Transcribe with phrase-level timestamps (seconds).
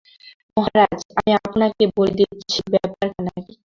[0.57, 3.53] মহারাজ, আমি আপনাকে বলে দিচ্ছি ব্যাপার-খানা কী।